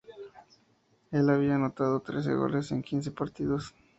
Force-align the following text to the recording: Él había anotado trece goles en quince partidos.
Él 1.11 1.29
había 1.29 1.53
anotado 1.57 1.99
trece 2.01 2.33
goles 2.33 2.71
en 2.71 2.81
quince 2.81 3.11
partidos. 3.11 3.75